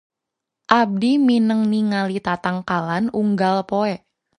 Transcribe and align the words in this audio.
Abdi 0.81 1.11
mindeng 1.25 1.63
ningali 1.71 2.17
tatangkalan 2.27 3.05
unggal 3.21 3.57
poe. 3.69 3.93